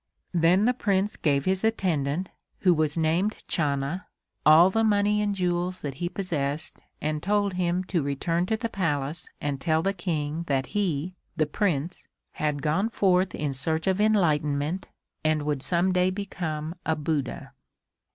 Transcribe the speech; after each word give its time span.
Then 0.33 0.65
the 0.65 0.73
Prince 0.73 1.15
gave 1.15 1.45
his 1.45 1.63
attendant, 1.63 2.29
who 2.61 2.73
was 2.73 2.97
named 2.97 3.37
Channa, 3.47 4.07
all 4.43 4.71
the 4.71 4.83
money 4.83 5.21
and 5.21 5.35
jewels 5.35 5.81
that 5.81 5.93
he 5.93 6.09
possessed 6.09 6.81
and 6.99 7.21
told 7.21 7.53
him 7.53 7.83
to 7.83 8.01
return 8.01 8.47
to 8.47 8.57
the 8.57 8.67
Palace 8.67 9.29
and 9.39 9.61
tell 9.61 9.83
the 9.83 9.93
King 9.93 10.41
that 10.47 10.65
he, 10.73 11.13
the 11.37 11.45
Prince, 11.45 12.03
had 12.31 12.63
gone 12.63 12.89
forth 12.89 13.35
in 13.35 13.53
search 13.53 13.85
of 13.85 14.01
enlightenment 14.01 14.87
and 15.23 15.43
would 15.43 15.61
some 15.61 15.93
day 15.93 16.09
become 16.09 16.73
a 16.83 16.95
Buddha. 16.95 17.53